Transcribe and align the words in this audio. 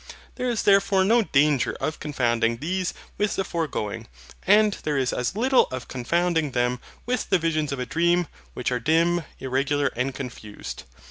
There 0.33 0.49
is 0.49 0.63
therefore 0.63 1.05
no 1.05 1.21
danger 1.21 1.73
of 1.79 1.99
confounding 1.99 2.57
these 2.57 2.95
with 3.19 3.35
the 3.35 3.43
foregoing: 3.43 4.07
and 4.47 4.73
there 4.81 4.97
is 4.97 5.13
as 5.13 5.35
little 5.35 5.65
of 5.69 5.87
confounding 5.87 6.53
them 6.53 6.79
with 7.05 7.29
the 7.29 7.37
visions 7.37 7.71
of 7.71 7.77
a 7.77 7.85
dream, 7.85 8.25
which 8.55 8.71
are 8.71 8.79
dim, 8.79 9.23
irregular, 9.37 9.91
and 9.95 10.11
confused. 10.15 10.85